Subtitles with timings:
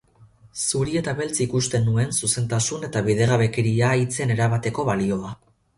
[0.61, 5.39] Zuri eta beltz ikusten nuen zuzentasun eta bidegabekeria hitzen erabateko balioa.